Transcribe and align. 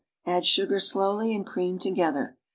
Add 0.25 0.47
sugar 0.47 0.79
slowly 0.79 1.35
and 1.35 1.45
cream 1.45 1.77
together. 1.77 2.35